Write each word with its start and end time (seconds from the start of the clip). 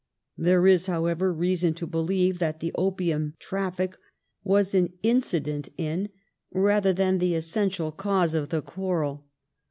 There 0.39 0.65
is, 0.65 0.87
how 0.87 1.05
ever, 1.05 1.31
reason 1.31 1.75
to 1.75 1.85
believe 1.85 2.39
that 2.39 2.59
the 2.59 2.71
opium 2.73 3.35
traffic 3.37 3.95
was 4.43 4.73
an 4.73 4.93
incident 5.03 5.69
in, 5.77 6.09
rather 6.49 6.91
than 6.91 7.19
the 7.19 7.35
essential 7.35 7.91
cause 7.91 8.33
of, 8.33 8.49
the 8.49 8.63
quarrel. 8.63 9.27